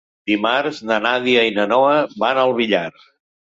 Dimarts 0.29 0.79
na 0.93 0.97
Nàdia 1.07 1.45
i 1.51 1.55
na 1.59 1.67
Noa 1.77 1.95
van 2.25 2.43
al 2.49 2.59
Villar. 2.61 2.87